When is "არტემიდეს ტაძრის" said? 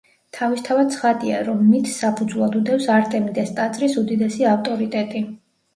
2.97-4.03